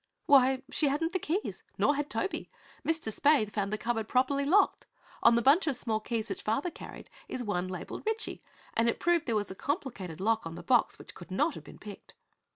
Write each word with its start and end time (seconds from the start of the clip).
"Why, 0.25 0.63
she 0.71 0.87
hadn't 0.87 1.13
the 1.13 1.19
keys; 1.19 1.61
nor 1.77 1.93
had 1.95 2.09
Toby. 2.09 2.49
Mr. 2.83 3.11
Spaythe 3.13 3.51
found 3.51 3.71
the 3.71 3.77
cupboard 3.77 4.07
properly 4.07 4.45
locked. 4.45 4.87
On 5.21 5.35
the 5.35 5.43
bunch 5.43 5.67
of 5.67 5.75
small 5.75 5.99
keys 5.99 6.27
which 6.27 6.41
father 6.41 6.71
carried 6.71 7.07
is 7.27 7.43
one 7.43 7.67
labelled 7.67 8.01
'Ritchie,' 8.07 8.41
and 8.75 8.89
it 8.89 8.99
proved 8.99 9.27
there 9.27 9.35
was 9.35 9.51
a 9.51 9.53
complicated 9.53 10.19
lock 10.19 10.43
on 10.43 10.55
the 10.55 10.63
box 10.63 10.97
which 10.97 11.13
could 11.13 11.29
not 11.29 11.53
have 11.53 11.63
been 11.65 11.77
picked." 11.77 12.15